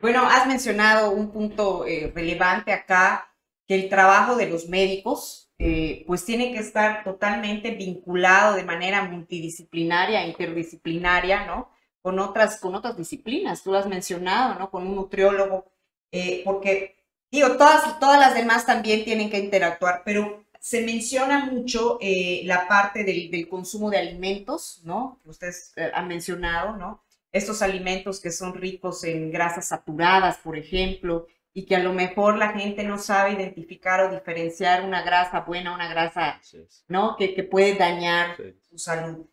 Bueno, 0.00 0.26
has 0.26 0.47
mencionado 0.47 1.11
un 1.11 1.30
punto 1.30 1.87
eh, 1.87 2.12
relevante 2.14 2.73
acá, 2.73 3.30
que 3.66 3.75
el 3.75 3.88
trabajo 3.88 4.37
de 4.37 4.49
los 4.49 4.68
médicos, 4.68 5.50
eh, 5.59 6.04
pues 6.06 6.25
tiene 6.25 6.52
que 6.52 6.59
estar 6.59 7.02
totalmente 7.02 7.71
vinculado 7.71 8.54
de 8.54 8.64
manera 8.64 9.02
multidisciplinaria, 9.04 10.26
interdisciplinaria, 10.26 11.47
¿no? 11.47 11.71
Con 12.04 12.18
otras, 12.18 12.61
con 12.61 12.75
otras 12.75 12.96
disciplinas, 12.96 13.62
tú 13.62 13.73
lo 13.73 13.78
has 13.78 13.88
mencionado, 13.88 14.58
¿no? 14.58 14.70
Con 14.70 14.87
un 14.87 14.94
nutriólogo, 14.94 15.64
eh, 16.12 16.42
porque, 16.44 16.96
digo, 17.32 17.56
todas, 17.56 17.99
todas 17.99 18.20
las 18.20 18.34
demás 18.34 18.66
también 18.66 19.04
tienen 19.04 19.30
que 19.30 19.38
interactuar, 19.38 20.02
pero 20.04 20.44
se 20.61 20.82
menciona 20.82 21.46
mucho 21.46 21.99
la 22.44 22.68
parte 22.68 23.04
del, 23.04 23.30
del, 23.30 23.49
consumo 23.49 23.88
de 23.90 23.99
alimentos, 23.99 24.82
¿no? 24.84 25.18
Que 25.23 25.30
ustedes 25.30 25.73
han 25.94 26.06
mencionado, 26.06 26.76
¿no? 26.76 27.04
estos 27.34 27.62
alimentos 27.62 28.20
que 28.20 28.30
son 28.30 28.54
ricos 28.54 29.02
en 29.02 29.32
grasas 29.32 29.66
saturadas, 29.66 30.38
por 30.38 30.56
ejemplo, 30.56 31.26
y 31.52 31.66
que 31.66 31.75
a 31.75 31.82
lo 31.82 31.92
mejor 31.92 32.38
la 32.38 32.50
gente 32.50 32.84
no 32.84 32.96
sabe 32.96 33.32
identificar 33.32 34.00
o 34.00 34.14
diferenciar 34.14 34.84
una 34.84 35.02
grasa 35.02 35.40
buena, 35.40 35.75
una 35.75 35.88
grasa, 35.88 36.40
¿no? 36.87 37.16
Que, 37.16 37.34
que, 37.34 37.42
puede 37.42 37.75
dañar 37.75 38.37
su 38.70 38.78
salud. 38.78 39.26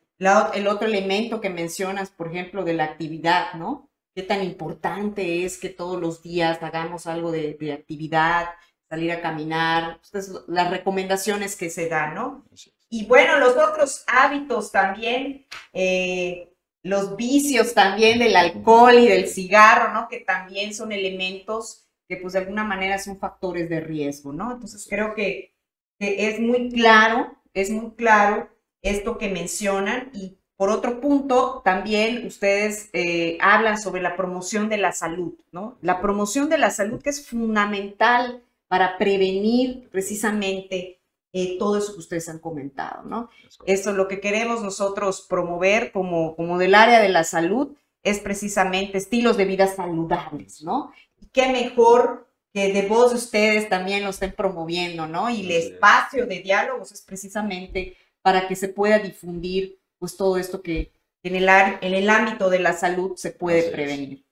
El 0.53 0.67
otro 0.67 0.87
elemento 0.87 1.41
que 1.41 1.49
mencionas, 1.49 2.11
por 2.11 2.27
ejemplo, 2.27 2.63
de 2.63 2.73
la 2.73 2.83
actividad, 2.83 3.53
¿no? 3.55 3.89
Qué 4.13 4.23
tan 4.23 4.43
importante 4.43 5.45
es 5.45 5.57
que 5.57 5.69
todos 5.69 5.99
los 5.99 6.21
días 6.21 6.61
hagamos 6.61 7.07
algo 7.07 7.31
de, 7.31 7.57
de 7.59 7.73
actividad, 7.73 8.49
salir 8.89 9.11
a 9.13 9.21
caminar, 9.21 9.99
las 10.47 10.69
recomendaciones 10.69 11.55
que 11.55 11.69
se 11.69 11.87
dan, 11.87 12.13
¿no? 12.13 12.45
Y 12.89 13.05
bueno, 13.05 13.39
los 13.39 13.55
otros 13.55 14.03
hábitos 14.05 14.71
también, 14.71 15.45
eh, 15.71 16.53
los 16.83 17.15
vicios 17.15 17.73
también 17.73 18.19
del 18.19 18.35
alcohol 18.35 18.99
y 18.99 19.07
del 19.07 19.29
cigarro, 19.29 19.93
¿no? 19.93 20.09
Que 20.09 20.19
también 20.19 20.73
son 20.73 20.91
elementos 20.91 21.87
que 22.07 22.17
pues 22.17 22.33
de 22.33 22.39
alguna 22.39 22.65
manera 22.65 22.99
son 22.99 23.17
factores 23.17 23.69
de 23.69 23.79
riesgo, 23.79 24.33
¿no? 24.33 24.51
Entonces 24.51 24.85
creo 24.89 25.15
que, 25.15 25.55
que 25.97 26.27
es 26.27 26.41
muy 26.41 26.69
claro, 26.69 27.41
es 27.53 27.69
muy 27.69 27.91
claro 27.91 28.49
esto 28.81 29.17
que 29.17 29.29
mencionan 29.29 30.09
y 30.13 30.37
por 30.61 30.69
otro 30.69 31.01
punto, 31.01 31.63
también 31.65 32.27
ustedes 32.27 32.91
eh, 32.93 33.39
hablan 33.41 33.79
sobre 33.79 33.99
la 33.99 34.15
promoción 34.15 34.69
de 34.69 34.77
la 34.77 34.91
salud, 34.91 35.33
¿no? 35.51 35.79
La 35.81 35.99
promoción 36.01 36.49
de 36.49 36.59
la 36.59 36.69
salud 36.69 37.01
que 37.01 37.09
es 37.09 37.27
fundamental 37.27 38.43
para 38.67 38.99
prevenir 38.99 39.89
precisamente 39.89 41.01
eh, 41.33 41.57
todo 41.57 41.79
eso 41.79 41.93
que 41.93 41.99
ustedes 42.01 42.29
han 42.29 42.37
comentado, 42.37 43.01
¿no? 43.05 43.31
Eso 43.65 43.89
es 43.89 43.95
lo 43.95 44.07
que 44.07 44.19
queremos 44.19 44.61
nosotros 44.61 45.25
promover 45.27 45.91
como, 45.91 46.35
como 46.35 46.59
del 46.59 46.75
área 46.75 47.01
de 47.01 47.09
la 47.09 47.23
salud, 47.23 47.75
es 48.03 48.19
precisamente 48.19 48.99
estilos 48.99 49.37
de 49.37 49.45
vida 49.45 49.65
saludables, 49.65 50.61
¿no? 50.61 50.91
Y 51.19 51.25
qué 51.29 51.51
mejor 51.51 52.27
que 52.53 52.71
de 52.71 52.87
voz 52.87 53.11
de 53.11 53.17
ustedes 53.17 53.67
también 53.67 54.03
lo 54.03 54.11
estén 54.11 54.33
promoviendo, 54.33 55.07
¿no? 55.07 55.27
Y 55.29 55.41
el 55.41 55.51
espacio 55.51 56.27
de 56.27 56.41
diálogos 56.41 56.91
es 56.91 57.01
precisamente 57.01 57.97
para 58.21 58.47
que 58.47 58.55
se 58.55 58.69
pueda 58.69 58.99
difundir 58.99 59.79
pues 59.97 60.17
todo 60.17 60.37
esto 60.37 60.61
que 60.61 60.91
en 61.23 61.35
el, 61.35 61.47
en 61.49 61.93
el 61.93 62.09
ámbito 62.09 62.49
de 62.49 62.59
la 62.59 62.73
salud 62.73 63.15
se 63.15 63.31
puede 63.31 63.69
prevenir. 63.69 64.25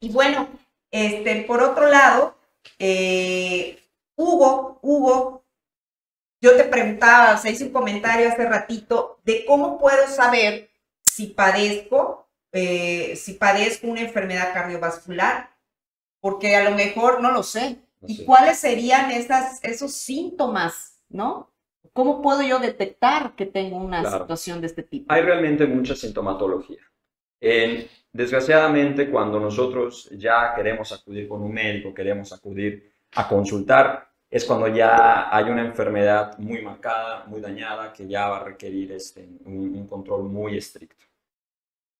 Y 0.00 0.10
bueno, 0.10 0.48
este, 0.90 1.42
por 1.42 1.62
otro 1.62 1.88
lado, 1.88 2.36
eh, 2.78 3.78
Hugo, 4.16 4.78
Hugo, 4.82 5.44
yo 6.40 6.56
te 6.56 6.64
preguntaba, 6.64 7.36
se 7.38 7.50
hizo 7.50 7.64
un 7.64 7.72
comentario 7.72 8.28
hace 8.28 8.44
ratito 8.44 9.18
de 9.24 9.44
cómo 9.46 9.78
puedo 9.78 10.06
saber 10.08 10.70
si 11.00 11.28
padezco, 11.28 12.28
eh, 12.52 13.16
si 13.16 13.34
padezco 13.34 13.86
una 13.86 14.02
enfermedad 14.02 14.52
cardiovascular, 14.52 15.50
porque 16.20 16.54
a 16.54 16.64
lo 16.64 16.76
mejor 16.76 17.20
no 17.20 17.32
lo 17.32 17.42
sé. 17.42 17.78
¿Y 18.06 18.24
cuáles 18.26 18.58
serían 18.58 19.10
esas, 19.10 19.60
esos 19.64 19.94
síntomas, 19.94 21.00
no? 21.08 21.53
¿Cómo 21.92 22.22
puedo 22.22 22.42
yo 22.42 22.58
detectar 22.58 23.34
que 23.36 23.46
tengo 23.46 23.76
una 23.76 24.04
situación 24.10 24.60
de 24.60 24.66
este 24.66 24.82
tipo? 24.82 25.12
Hay 25.12 25.22
realmente 25.22 25.66
mucha 25.66 25.94
sintomatología. 25.94 26.80
desgraciadamente, 28.12 29.10
cuando 29.10 29.38
nosotros 29.38 30.08
ya 30.12 30.54
queremos 30.54 30.92
acudir 30.92 31.28
con 31.28 31.42
un 31.42 31.52
médico, 31.52 31.92
queremos 31.92 32.32
acudir 32.32 32.92
a 33.12 33.28
consultar, 33.28 34.08
es 34.30 34.44
cuando 34.44 34.66
ya 34.68 35.34
hay 35.34 35.44
una 35.44 35.64
enfermedad 35.64 36.36
muy 36.38 36.62
marcada, 36.62 37.24
muy 37.26 37.40
dañada, 37.40 37.92
que 37.92 38.08
ya 38.08 38.28
va 38.28 38.38
a 38.38 38.44
requerir 38.44 38.92
este, 38.92 39.28
un 39.44 39.86
control 39.86 40.24
muy 40.24 40.56
estricto. 40.56 41.04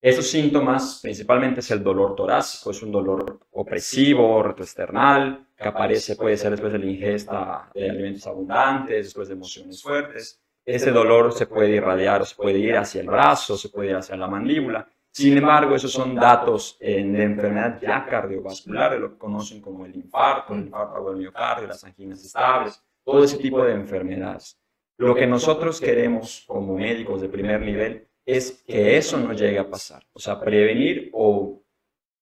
Esos 0.05 0.27
síntomas 0.27 1.01
principalmente 1.03 1.61
es 1.61 1.71
el 1.71 1.83
dolor 1.83 2.15
torácico, 2.15 2.73
es 2.73 2.83
un 2.83 2.93
dolor 2.93 3.41
opresivo, 3.53 4.43
retroesternal, 4.43 5.47
que 5.57 5.67
aparece, 5.67 6.15
puede 6.15 6.37
ser 6.37 6.51
después 6.51 6.75
de 6.75 6.79
la 6.79 6.85
ingesta 6.85 7.71
de 7.75 7.89
alimentos 7.89 8.27
abundantes, 8.27 9.07
después 9.07 9.29
de 9.29 9.35
emociones 9.35 9.83
fuertes. 9.83 10.43
Ese 10.63 10.91
dolor 10.91 11.33
se 11.33 11.47
puede 11.47 11.71
irradiar, 11.71 12.27
se 12.27 12.35
puede 12.35 12.59
ir 12.59 12.77
hacia 12.77 13.01
el 13.01 13.07
brazo, 13.07 13.57
se 13.57 13.71
puede 13.71 13.93
ir 13.93 13.97
hacia 13.97 14.15
la 14.15 14.27
mandíbula. 14.27 14.87
Sin 15.11 15.39
embargo, 15.39 15.75
esos 15.75 15.93
son 15.93 16.15
datos 16.15 16.77
de 16.79 17.23
enfermedad 17.23 17.81
ya 17.81 18.05
cardiovascular, 18.05 19.01
lo 19.01 19.13
que 19.13 19.19
conocen 19.19 19.63
como 19.63 19.87
el 19.87 19.97
infarto, 19.97 20.53
el 20.53 20.67
infarto 20.67 21.09
del 21.09 21.17
miocardio, 21.17 21.69
las 21.69 21.83
anginas 21.83 22.23
estables, 22.23 22.79
todo 23.03 23.25
ese 23.25 23.39
tipo 23.39 23.65
de 23.65 23.73
enfermedades. 23.73 24.59
Lo 24.99 25.15
que 25.15 25.27
nosotros 25.27 25.81
queremos 25.81 26.45
como 26.47 26.77
médicos 26.77 27.23
de 27.23 27.31
primer 27.31 27.63
nivel 27.63 28.07
es 28.25 28.65
que 28.67 28.97
eso 28.97 29.19
no 29.19 29.33
llegue 29.33 29.59
a 29.59 29.69
pasar. 29.69 30.07
O 30.13 30.19
sea, 30.19 30.41
prevenir 30.41 31.11
o 31.13 31.63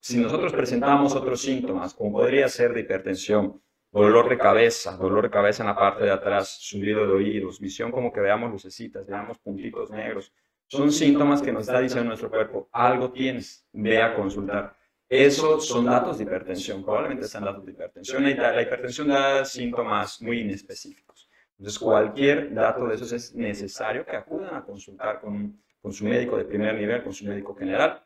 si 0.00 0.18
nosotros 0.18 0.52
presentamos 0.52 1.14
otros 1.14 1.40
síntomas, 1.40 1.94
como 1.94 2.12
podría 2.12 2.49
ser 2.49 2.75
de 2.75 2.80
hipertensión, 2.80 3.62
dolor 3.92 4.28
de 4.28 4.38
cabeza, 4.38 4.97
dolor 4.97 5.25
de 5.25 5.30
cabeza 5.30 5.62
en 5.62 5.68
la 5.68 5.76
parte 5.76 6.04
de 6.04 6.11
atrás, 6.11 6.56
subido 6.61 7.06
de 7.06 7.12
oídos, 7.12 7.61
visión 7.61 7.92
como 7.92 8.12
que 8.12 8.21
veamos 8.21 8.50
lucecitas, 8.50 9.06
veamos 9.06 9.38
puntitos 9.38 9.90
negros, 9.90 10.32
son 10.66 10.90
síntomas 10.90 11.42
que 11.42 11.52
nos 11.52 11.68
está 11.68 11.80
diciendo 11.80 12.09
nuestro 12.09 12.30
cuerpo, 12.30 12.68
algo 12.73 13.12
tienes, 13.12 13.66
ve 13.73 14.02
a 14.02 14.14
consultar. 14.14 14.75
Esos 15.09 15.68
son 15.68 15.85
datos 15.85 16.16
de 16.16 16.25
hipertensión, 16.25 16.82
probablemente 16.82 17.28
sean 17.28 17.44
datos 17.44 17.66
de 17.66 17.73
hipertensión. 17.73 18.25
La 18.25 18.62
hipertensión 18.62 19.09
da 19.09 19.44
síntomas 19.44 20.23
muy 20.23 20.40
inespecíficos. 20.40 21.28
Entonces, 21.59 21.78
cualquier 21.78 22.54
dato 22.54 22.87
de 22.87 22.94
esos 22.94 23.12
es 23.12 23.35
necesario 23.35 24.06
que 24.06 24.16
acudan 24.16 24.54
a 24.54 24.64
consultar 24.64 25.21
con 25.21 25.62
con 25.82 25.92
su 25.92 26.04
médico 26.04 26.36
de 26.36 26.44
primer 26.44 26.74
nivel, 26.76 27.02
con 27.02 27.12
su 27.12 27.24
médico 27.24 27.54
general. 27.54 28.02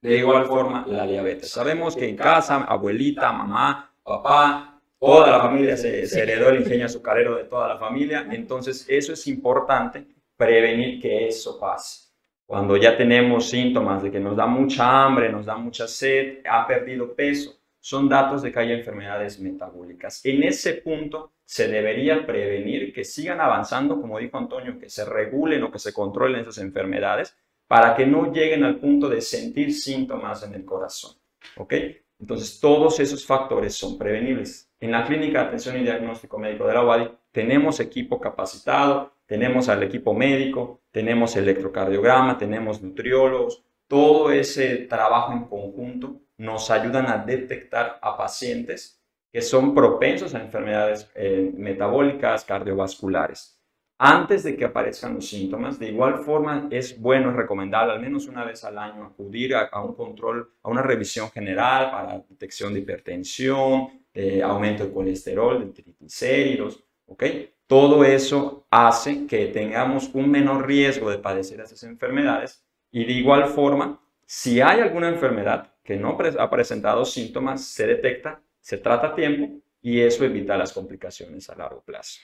De 0.00 0.16
igual 0.16 0.46
forma, 0.46 0.84
la 0.88 1.06
diabetes. 1.06 1.50
Sabemos 1.50 1.94
que 1.94 2.08
en 2.08 2.16
casa, 2.16 2.64
abuelita, 2.64 3.30
mamá, 3.30 3.94
papá, 4.02 4.80
toda 4.98 5.30
la 5.30 5.40
familia 5.40 5.76
se, 5.76 6.02
heredó 6.20 6.48
el 6.48 6.62
ingenio 6.62 6.86
azucarero 6.86 7.36
de 7.36 7.44
toda 7.44 7.68
la 7.68 7.78
familia. 7.78 8.26
Entonces, 8.30 8.84
eso 8.88 9.12
es 9.12 9.26
importante, 9.28 10.06
prevenir 10.36 11.00
que 11.00 11.28
eso 11.28 11.60
pase. 11.60 12.10
Cuando 12.46 12.76
ya 12.76 12.96
tenemos 12.96 13.48
síntomas 13.48 14.02
de 14.02 14.10
que 14.10 14.18
nos 14.18 14.36
da 14.36 14.46
mucha 14.46 15.04
hambre, 15.04 15.30
nos 15.30 15.46
da 15.46 15.56
mucha 15.56 15.86
sed, 15.86 16.38
ha 16.48 16.66
perdido 16.66 17.14
peso, 17.14 17.54
son 17.78 18.08
datos 18.08 18.42
de 18.42 18.50
que 18.50 18.58
hay 18.58 18.72
enfermedades 18.72 19.38
metabólicas. 19.38 20.24
En 20.24 20.42
ese 20.42 20.74
punto 20.74 21.31
se 21.44 21.68
debería 21.68 22.26
prevenir 22.26 22.92
que 22.92 23.04
sigan 23.04 23.40
avanzando, 23.40 24.00
como 24.00 24.18
dijo 24.18 24.38
Antonio, 24.38 24.78
que 24.78 24.88
se 24.88 25.04
regulen 25.04 25.62
o 25.64 25.70
que 25.70 25.78
se 25.78 25.92
controlen 25.92 26.40
esas 26.40 26.58
enfermedades 26.58 27.36
para 27.66 27.94
que 27.94 28.06
no 28.06 28.32
lleguen 28.32 28.64
al 28.64 28.78
punto 28.78 29.08
de 29.08 29.20
sentir 29.20 29.72
síntomas 29.74 30.42
en 30.42 30.54
el 30.54 30.64
corazón. 30.64 31.16
¿Ok? 31.56 31.74
Entonces, 32.20 32.60
todos 32.60 33.00
esos 33.00 33.26
factores 33.26 33.74
son 33.74 33.98
prevenibles. 33.98 34.70
En 34.78 34.92
la 34.92 35.04
Clínica 35.04 35.40
de 35.40 35.46
Atención 35.46 35.76
y 35.76 35.82
Diagnóstico 35.82 36.38
Médico 36.38 36.66
de 36.66 36.74
la 36.74 36.84
UADI 36.84 37.10
tenemos 37.32 37.80
equipo 37.80 38.20
capacitado, 38.20 39.12
tenemos 39.26 39.68
al 39.68 39.82
equipo 39.82 40.14
médico, 40.14 40.82
tenemos 40.90 41.34
electrocardiograma, 41.36 42.38
tenemos 42.38 42.82
nutriólogos, 42.82 43.64
todo 43.88 44.30
ese 44.30 44.76
trabajo 44.88 45.32
en 45.32 45.44
conjunto 45.44 46.20
nos 46.36 46.70
ayudan 46.70 47.06
a 47.08 47.18
detectar 47.18 47.98
a 48.00 48.16
pacientes 48.16 49.01
que 49.32 49.40
son 49.40 49.74
propensos 49.74 50.34
a 50.34 50.42
enfermedades 50.42 51.10
eh, 51.14 51.50
metabólicas, 51.56 52.44
cardiovasculares. 52.44 53.58
Antes 53.98 54.42
de 54.42 54.56
que 54.56 54.64
aparezcan 54.64 55.14
los 55.14 55.28
síntomas, 55.28 55.78
de 55.78 55.88
igual 55.88 56.18
forma 56.18 56.66
es 56.70 57.00
bueno, 57.00 57.30
es 57.30 57.36
recomendable 57.36 57.92
al 57.92 58.00
menos 58.00 58.26
una 58.26 58.44
vez 58.44 58.64
al 58.64 58.76
año 58.76 59.04
acudir 59.04 59.54
a, 59.54 59.80
un 59.80 59.94
control, 59.94 60.52
a 60.62 60.68
una 60.68 60.82
revisión 60.82 61.30
general 61.30 61.90
para 61.90 62.18
detección 62.28 62.74
de 62.74 62.80
hipertensión, 62.80 64.02
aumento 64.44 64.84
de 64.84 64.92
colesterol, 64.92 65.60
de 65.60 65.72
triglicéridos, 65.72 66.82
¿ok? 67.06 67.24
Todo 67.66 68.04
eso 68.04 68.66
hace 68.70 69.26
que 69.26 69.46
tengamos 69.46 70.10
un 70.14 70.30
menor 70.30 70.66
riesgo 70.66 71.08
de 71.08 71.18
padecer 71.18 71.60
esas 71.60 71.84
enfermedades 71.84 72.66
y 72.90 73.04
de 73.04 73.12
igual 73.12 73.46
forma, 73.46 74.00
si 74.26 74.60
hay 74.60 74.80
alguna 74.80 75.08
enfermedad 75.08 75.72
que 75.82 75.96
no 75.96 76.18
ha 76.38 76.50
presentado 76.50 77.04
síntomas, 77.04 77.64
se 77.64 77.86
detecta, 77.86 78.42
se 78.62 78.78
trata 78.78 79.08
a 79.08 79.14
tiempo 79.14 79.60
y 79.82 80.00
eso 80.00 80.24
evita 80.24 80.56
las 80.56 80.72
complicaciones 80.72 81.50
a 81.50 81.56
largo 81.56 81.82
plazo. 81.82 82.20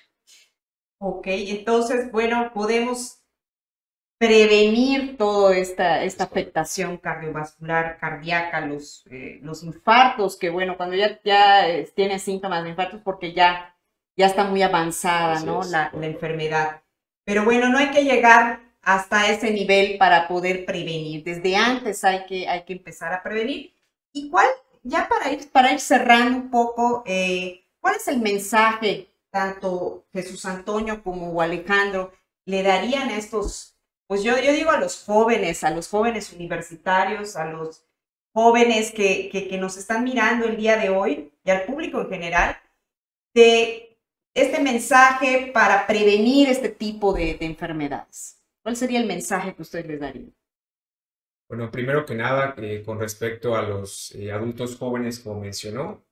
Ok, 1.01 1.27
entonces, 1.27 2.11
bueno, 2.11 2.53
podemos 2.55 3.23
prevenir 4.19 5.17
toda 5.17 5.57
esta, 5.57 6.03
esta 6.03 6.25
afectación 6.25 6.99
cardiovascular, 6.99 7.99
cardíaca, 7.99 8.61
los, 8.61 9.07
eh, 9.11 9.39
los 9.43 9.63
infartos, 9.63 10.37
que 10.37 10.51
bueno, 10.51 10.77
cuando 10.77 10.97
ya, 10.97 11.21
ya 11.23 11.69
eh, 11.69 11.89
tiene 11.95 12.19
síntomas 12.19 12.65
de 12.65 12.71
infartos 12.71 13.01
porque 13.05 13.33
ya, 13.33 13.77
ya 14.17 14.27
está 14.27 14.45
muy 14.45 14.63
avanzada, 14.63 15.41
¿no? 15.41 15.63
La, 15.65 15.93
la 15.95 16.07
enfermedad. 16.07 16.83
Pero 17.25 17.45
bueno, 17.45 17.69
no 17.69 17.79
hay 17.79 17.91
que 17.91 18.05
llegar 18.05 18.61
hasta 18.83 19.31
ese 19.31 19.53
nivel 19.53 19.99
para 19.99 20.27
poder 20.27 20.65
prevenir. 20.65 21.23
Desde 21.23 21.55
antes 21.55 22.03
hay 22.03 22.27
que, 22.27 22.49
hay 22.49 22.65
que 22.65 22.73
empezar 22.73 23.13
a 23.13 23.23
prevenir. 23.23 23.73
¿Y 24.13 24.31
cuál, 24.31 24.49
ya 24.83 25.09
para 25.09 25.33
ir, 25.33 25.51
para 25.51 25.73
ir 25.73 25.81
cerrando 25.81 26.37
un 26.39 26.51
poco, 26.51 27.03
eh, 27.07 27.65
cuál 27.81 27.97
es 27.97 28.09
el 28.09 28.21
mensaje 28.21 29.09
tanto 29.31 30.07
Jesús 30.13 30.45
Antonio 30.47 31.03
como 31.03 31.41
Alejandro 31.41 32.13
le 32.45 32.63
darían 32.63 33.11
a 33.11 33.17
estos, 33.17 33.77
pues 34.07 34.23
yo, 34.23 34.39
yo 34.39 34.53
digo 34.53 34.71
a 34.71 34.81
los 34.81 35.05
jóvenes, 35.05 35.65
a 35.65 35.71
los 35.71 35.89
jóvenes 35.89 36.33
universitarios, 36.33 37.37
a 37.37 37.45
los 37.45 37.85
jóvenes 38.33 38.91
que, 38.91 39.29
que, 39.31 39.59
nos 39.59 39.77
están 39.77 40.05
mirando 40.05 40.47
el 40.47 40.57
día 40.57 40.77
de 40.77 40.89
hoy 40.89 41.33
y 41.45 41.51
al 41.51 41.65
público 41.65 42.01
en 42.01 42.09
general, 42.09 42.57
de 43.35 43.99
este 44.35 44.61
mensaje 44.61 45.51
para 45.53 45.87
prevenir 45.87 46.49
este 46.49 46.69
tipo 46.69 47.13
de, 47.13 47.35
de 47.35 47.47
enfermedades? 47.47 48.41
¿Cuál 48.63 48.77
sería 48.77 49.01
el 49.01 49.07
mensaje 49.07 49.55
que 49.55 49.63
usted 49.63 49.87
les 49.87 50.01
daría? 50.01 50.29
Bueno, 51.49 51.71
primero 51.71 52.05
que 52.05 52.15
nada, 52.15 52.55
eh, 52.59 52.83
con 52.85 53.01
respecto 53.01 53.57
a 53.57 53.63
los 53.63 54.15
eh, 54.15 54.31
adultos 54.31 54.77
jóvenes, 54.77 55.19
como 55.21 55.41
mencionó, 55.41 56.05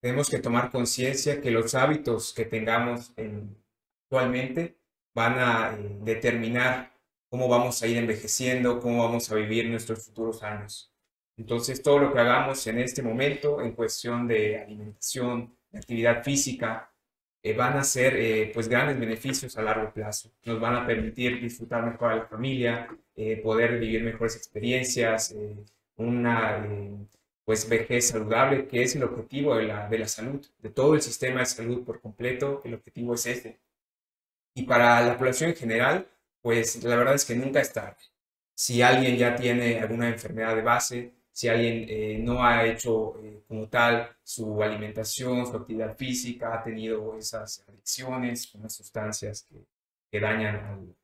tenemos 0.00 0.30
que 0.30 0.38
tomar 0.38 0.70
conciencia 0.70 1.40
que 1.40 1.50
los 1.50 1.74
hábitos 1.74 2.32
que 2.32 2.44
tengamos 2.46 3.12
actualmente 4.04 4.78
van 5.14 5.38
a 5.38 5.76
eh, 5.76 5.98
determinar 6.00 6.94
cómo 7.28 7.48
vamos 7.48 7.82
a 7.82 7.86
ir 7.86 7.98
envejeciendo, 7.98 8.80
cómo 8.80 9.02
vamos 9.04 9.30
a 9.30 9.34
vivir 9.34 9.68
nuestros 9.68 10.06
futuros 10.06 10.42
años. 10.42 10.90
Entonces, 11.36 11.82
todo 11.82 11.98
lo 11.98 12.12
que 12.12 12.20
hagamos 12.20 12.66
en 12.68 12.78
este 12.78 13.02
momento 13.02 13.60
en 13.60 13.72
cuestión 13.72 14.26
de 14.26 14.60
alimentación, 14.60 15.54
de 15.70 15.78
actividad 15.78 16.22
física, 16.24 16.90
eh, 17.42 17.54
van 17.54 17.76
a 17.76 17.84
ser 17.84 18.50
pues 18.52 18.68
grandes 18.68 18.98
beneficios 18.98 19.56
a 19.58 19.62
largo 19.62 19.92
plazo. 19.92 20.32
Nos 20.44 20.58
van 20.58 20.76
a 20.76 20.86
permitir 20.86 21.40
disfrutar 21.40 21.84
mejor 21.84 22.12
a 22.12 22.16
la 22.16 22.26
familia, 22.26 22.88
poder 23.42 23.78
vivir 23.78 24.02
mejores 24.04 24.36
experiencias, 24.36 25.34
una 25.96 26.64
pues 27.48 27.66
vejez 27.66 28.08
saludable, 28.08 28.68
que 28.68 28.82
es 28.82 28.94
el 28.94 29.04
objetivo 29.04 29.56
de 29.56 29.62
la, 29.62 29.88
de 29.88 29.98
la 29.98 30.06
salud, 30.06 30.46
de 30.58 30.68
todo 30.68 30.94
el 30.94 31.00
sistema 31.00 31.40
de 31.40 31.46
salud 31.46 31.82
por 31.82 31.98
completo, 31.98 32.60
el 32.62 32.74
objetivo 32.74 33.14
es 33.14 33.24
este. 33.24 33.58
Y 34.54 34.64
para 34.64 35.00
la 35.00 35.16
población 35.16 35.50
en 35.50 35.56
general, 35.56 36.06
pues 36.42 36.84
la 36.84 36.94
verdad 36.96 37.14
es 37.14 37.24
que 37.24 37.34
nunca 37.34 37.62
es 37.62 37.72
tarde. 37.72 37.96
Si 38.54 38.82
alguien 38.82 39.16
ya 39.16 39.34
tiene 39.34 39.80
alguna 39.80 40.10
enfermedad 40.10 40.56
de 40.56 40.62
base, 40.62 41.14
si 41.32 41.48
alguien 41.48 41.86
eh, 41.88 42.18
no 42.22 42.44
ha 42.44 42.66
hecho 42.66 43.18
eh, 43.22 43.42
como 43.48 43.66
tal 43.68 44.14
su 44.22 44.62
alimentación, 44.62 45.46
su 45.46 45.56
actividad 45.56 45.96
física, 45.96 46.52
ha 46.52 46.62
tenido 46.62 47.16
esas 47.16 47.64
adicciones 47.66 48.46
con 48.48 48.62
las 48.62 48.74
sustancias 48.74 49.46
que, 49.48 49.64
que 50.10 50.20
dañan 50.20 50.56
al 50.56 50.96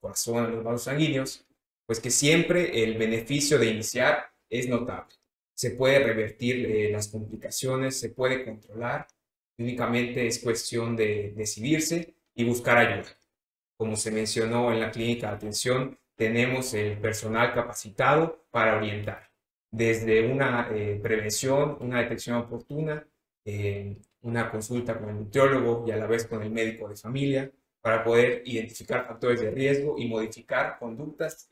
corazón, 0.00 0.46
a 0.46 0.48
los 0.48 0.64
vasos 0.64 0.84
sanguíneos, 0.84 1.44
pues 1.90 1.98
que 1.98 2.12
siempre 2.12 2.84
el 2.84 2.96
beneficio 2.96 3.58
de 3.58 3.66
iniciar 3.66 4.30
es 4.48 4.68
notable 4.68 5.20
se 5.60 5.72
puede 5.72 5.98
revertir 5.98 6.64
eh, 6.64 6.90
las 6.90 7.08
complicaciones, 7.08 8.00
se 8.00 8.08
puede 8.08 8.46
controlar, 8.46 9.06
únicamente 9.58 10.26
es 10.26 10.38
cuestión 10.38 10.96
de 10.96 11.34
decidirse 11.36 12.14
y 12.34 12.44
buscar 12.44 12.78
ayuda. 12.78 13.10
Como 13.76 13.96
se 13.96 14.10
mencionó 14.10 14.72
en 14.72 14.80
la 14.80 14.90
clínica 14.90 15.28
de 15.28 15.34
atención, 15.34 15.98
tenemos 16.16 16.72
el 16.72 16.96
personal 16.98 17.52
capacitado 17.52 18.46
para 18.50 18.78
orientar, 18.78 19.30
desde 19.70 20.32
una 20.32 20.70
eh, 20.72 20.98
prevención, 21.02 21.76
una 21.80 22.00
detección 22.00 22.36
oportuna, 22.36 23.06
eh, 23.44 23.98
una 24.22 24.50
consulta 24.50 24.98
con 24.98 25.10
el 25.10 25.16
nutriólogo 25.16 25.84
y 25.86 25.90
a 25.90 25.96
la 25.96 26.06
vez 26.06 26.26
con 26.26 26.42
el 26.42 26.50
médico 26.50 26.88
de 26.88 26.96
familia, 26.96 27.52
para 27.80 28.04
poder 28.04 28.42
identificar 28.44 29.06
factores 29.06 29.40
de 29.40 29.50
riesgo 29.50 29.96
y 29.98 30.06
modificar 30.06 30.78
conductas 30.78 31.48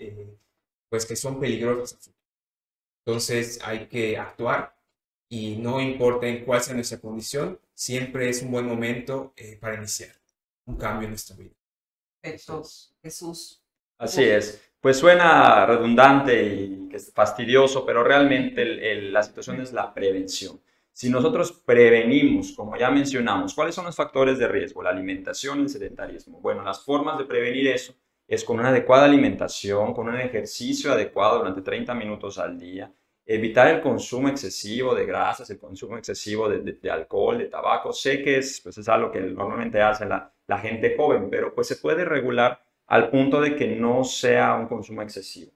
pues 0.88 1.06
que 1.06 1.16
son 1.16 1.40
peligrosas 1.40 2.12
entonces 3.08 3.58
hay 3.64 3.86
que 3.86 4.18
actuar 4.18 4.76
y 5.30 5.56
no 5.56 5.80
importa 5.80 6.26
en 6.26 6.44
cuál 6.44 6.60
sea 6.60 6.74
nuestra 6.74 6.98
condición, 6.98 7.58
siempre 7.72 8.28
es 8.28 8.42
un 8.42 8.50
buen 8.50 8.66
momento 8.66 9.32
eh, 9.34 9.56
para 9.58 9.76
iniciar 9.76 10.14
un 10.66 10.76
cambio 10.76 11.04
en 11.04 11.12
nuestra 11.12 11.34
vida. 11.34 11.54
Perfecto, 12.20 12.62
Jesús. 13.02 13.62
Así 13.96 14.24
es. 14.24 14.62
Pues 14.78 14.98
suena 14.98 15.64
redundante 15.64 16.54
y 16.54 16.88
fastidioso, 17.14 17.86
pero 17.86 18.04
realmente 18.04 18.62
la 19.10 19.22
situación 19.22 19.62
es 19.62 19.72
la 19.72 19.94
prevención. 19.94 20.60
Si 20.98 21.08
nosotros 21.08 21.52
prevenimos, 21.64 22.50
como 22.56 22.76
ya 22.76 22.90
mencionamos, 22.90 23.54
¿cuáles 23.54 23.72
son 23.72 23.84
los 23.84 23.94
factores 23.94 24.36
de 24.36 24.48
riesgo? 24.48 24.82
La 24.82 24.90
alimentación 24.90 25.60
y 25.60 25.62
el 25.62 25.68
sedentarismo. 25.68 26.40
Bueno, 26.40 26.64
las 26.64 26.84
formas 26.84 27.16
de 27.18 27.24
prevenir 27.24 27.68
eso 27.68 27.94
es 28.26 28.42
con 28.42 28.58
una 28.58 28.70
adecuada 28.70 29.04
alimentación, 29.04 29.94
con 29.94 30.08
un 30.08 30.16
ejercicio 30.16 30.90
adecuado 30.90 31.38
durante 31.38 31.62
30 31.62 31.94
minutos 31.94 32.36
al 32.38 32.58
día, 32.58 32.92
evitar 33.24 33.68
el 33.68 33.80
consumo 33.80 34.28
excesivo 34.28 34.92
de 34.92 35.06
grasas, 35.06 35.48
el 35.50 35.60
consumo 35.60 35.96
excesivo 35.96 36.48
de, 36.48 36.90
alcohol, 36.90 37.38
de 37.38 37.46
tabaco. 37.46 37.92
Sé 37.92 38.20
que 38.20 38.38
es, 38.38 38.60
pues 38.60 38.76
es 38.78 38.88
algo 38.88 39.12
que 39.12 39.20
normalmente 39.20 39.80
hace 39.80 40.04
la, 40.04 40.34
la 40.48 40.58
gente 40.58 40.96
joven, 40.96 41.30
pero 41.30 41.54
pues 41.54 41.68
se 41.68 41.76
puede 41.76 42.04
regular 42.04 42.60
al 42.88 43.08
punto 43.08 43.40
de 43.40 43.54
que 43.54 43.68
no 43.68 44.02
sea 44.02 44.56
un 44.56 44.66
consumo 44.66 45.02
excesivo. 45.02 45.52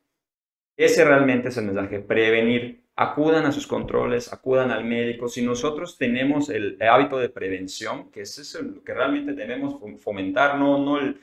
Ese 0.77 1.05
realmente 1.05 1.49
es 1.49 1.57
el 1.57 1.65
mensaje, 1.65 1.99
prevenir. 1.99 2.82
Acudan 2.95 3.47
a 3.47 3.53
sus 3.53 3.67
controles, 3.67 4.33
acudan 4.33 4.71
al 4.71 4.85
médico. 4.85 5.29
Si 5.29 5.43
nosotros 5.43 5.97
tenemos 5.97 6.51
el 6.51 6.77
hábito 6.81 7.19
de 7.19 7.31
prevención, 7.31 8.11
que 8.11 8.23
es 8.23 8.59
lo 8.61 8.85
que 8.85 8.95
realmente 8.95 9.33
debemos 9.33 9.77
fomentar, 9.99 10.59
no, 10.59 10.79
no 10.79 10.99
el, 10.99 11.21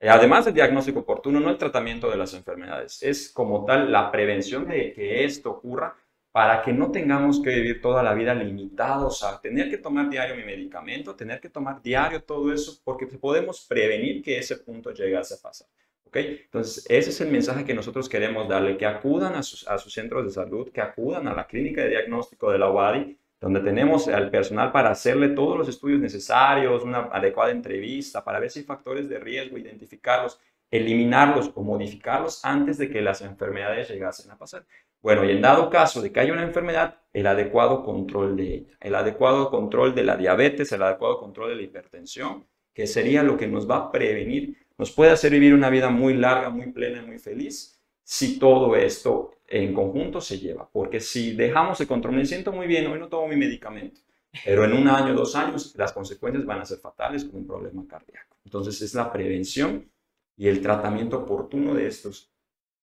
eh, 0.00 0.08
además 0.08 0.44
del 0.44 0.54
diagnóstico 0.54 1.00
oportuno, 1.00 1.38
no 1.38 1.48
el 1.48 1.58
tratamiento 1.58 2.10
de 2.10 2.16
las 2.16 2.34
enfermedades, 2.34 3.02
es 3.04 3.30
como 3.30 3.64
tal 3.64 3.92
la 3.92 4.10
prevención 4.10 4.66
de 4.66 4.92
que 4.92 5.24
esto 5.24 5.50
ocurra 5.50 5.96
para 6.32 6.62
que 6.62 6.72
no 6.72 6.90
tengamos 6.90 7.40
que 7.40 7.50
vivir 7.50 7.80
toda 7.80 8.02
la 8.02 8.14
vida 8.14 8.34
limitados 8.34 9.22
a 9.22 9.40
tener 9.40 9.70
que 9.70 9.78
tomar 9.78 10.10
diario 10.10 10.34
mi 10.34 10.44
medicamento, 10.44 11.14
tener 11.14 11.40
que 11.40 11.50
tomar 11.50 11.80
diario 11.80 12.24
todo 12.24 12.52
eso, 12.52 12.80
porque 12.82 13.06
podemos 13.06 13.64
prevenir 13.68 14.22
que 14.22 14.38
ese 14.38 14.56
punto 14.56 14.90
llegase 14.90 15.34
a 15.34 15.42
pasar. 15.42 15.68
Entonces, 16.14 16.84
ese 16.88 17.10
es 17.10 17.20
el 17.20 17.30
mensaje 17.30 17.64
que 17.64 17.74
nosotros 17.74 18.08
queremos 18.08 18.48
darle, 18.48 18.76
que 18.76 18.86
acudan 18.86 19.34
a 19.34 19.42
sus, 19.42 19.66
a 19.68 19.78
sus 19.78 19.92
centros 19.92 20.24
de 20.24 20.30
salud, 20.30 20.70
que 20.70 20.80
acudan 20.80 21.28
a 21.28 21.34
la 21.34 21.46
clínica 21.46 21.82
de 21.82 21.90
diagnóstico 21.90 22.50
de 22.50 22.58
la 22.58 22.70
UADI 22.70 23.18
donde 23.42 23.58
tenemos 23.58 24.06
al 24.06 24.30
personal 24.30 24.70
para 24.70 24.90
hacerle 24.90 25.30
todos 25.30 25.58
los 25.58 25.68
estudios 25.68 25.98
necesarios, 26.00 26.84
una 26.84 27.08
adecuada 27.12 27.50
entrevista 27.50 28.22
para 28.22 28.38
ver 28.38 28.48
si 28.50 28.60
hay 28.60 28.64
factores 28.64 29.08
de 29.08 29.18
riesgo, 29.18 29.58
identificarlos, 29.58 30.38
eliminarlos 30.70 31.50
o 31.56 31.62
modificarlos 31.64 32.44
antes 32.44 32.78
de 32.78 32.88
que 32.88 33.02
las 33.02 33.20
enfermedades 33.20 33.90
llegasen 33.90 34.30
a 34.30 34.38
pasar. 34.38 34.64
Bueno, 35.02 35.24
y 35.24 35.32
en 35.32 35.42
dado 35.42 35.68
caso 35.70 36.00
de 36.00 36.12
que 36.12 36.20
haya 36.20 36.32
una 36.32 36.44
enfermedad, 36.44 36.98
el 37.12 37.26
adecuado 37.26 37.82
control 37.82 38.36
de 38.36 38.54
ella, 38.54 38.76
el 38.80 38.94
adecuado 38.94 39.50
control 39.50 39.92
de 39.92 40.04
la 40.04 40.16
diabetes, 40.16 40.70
el 40.70 40.82
adecuado 40.84 41.18
control 41.18 41.50
de 41.50 41.56
la 41.56 41.62
hipertensión, 41.62 42.46
que 42.72 42.86
sería 42.86 43.24
lo 43.24 43.36
que 43.36 43.48
nos 43.48 43.68
va 43.68 43.76
a 43.78 43.90
prevenir, 43.90 44.61
nos 44.78 44.90
puede 44.90 45.12
hacer 45.12 45.32
vivir 45.32 45.54
una 45.54 45.70
vida 45.70 45.90
muy 45.90 46.14
larga, 46.14 46.50
muy 46.50 46.72
plena, 46.72 47.02
muy 47.02 47.18
feliz, 47.18 47.80
si 48.02 48.38
todo 48.38 48.74
esto 48.76 49.32
en 49.46 49.74
conjunto 49.74 50.20
se 50.20 50.38
lleva. 50.38 50.68
Porque 50.70 51.00
si 51.00 51.32
dejamos 51.34 51.80
el 51.80 51.86
control, 51.86 52.14
me 52.14 52.26
siento 52.26 52.52
muy 52.52 52.66
bien, 52.66 52.86
hoy 52.86 52.98
no 52.98 53.08
tomo 53.08 53.28
mi 53.28 53.36
medicamento, 53.36 54.00
pero 54.44 54.64
en 54.64 54.72
un 54.72 54.88
año, 54.88 55.14
dos 55.14 55.36
años, 55.36 55.74
las 55.76 55.92
consecuencias 55.92 56.44
van 56.44 56.60
a 56.60 56.64
ser 56.64 56.78
fatales 56.78 57.24
con 57.24 57.40
un 57.40 57.46
problema 57.46 57.86
cardíaco. 57.86 58.36
Entonces 58.44 58.80
es 58.82 58.94
la 58.94 59.12
prevención 59.12 59.90
y 60.36 60.48
el 60.48 60.60
tratamiento 60.60 61.18
oportuno 61.18 61.74
de 61.74 61.86
estos, 61.86 62.32